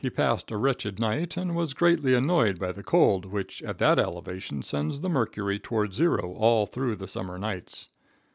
He 0.03 0.09
passed 0.09 0.49
a 0.49 0.57
wretched 0.57 0.97
night, 0.99 1.37
and 1.37 1.55
was 1.55 1.75
greatly 1.75 2.15
annoyed 2.15 2.57
by 2.57 2.71
the 2.71 2.81
cold, 2.81 3.23
which 3.25 3.61
at 3.61 3.77
that 3.77 3.99
elevation 3.99 4.63
sends 4.63 5.01
the 5.01 5.09
mercury 5.09 5.59
toward 5.59 5.93
zero 5.93 6.33
all 6.39 6.65
through 6.65 6.95
the 6.95 7.07
summer 7.07 7.37
nights. 7.37 7.87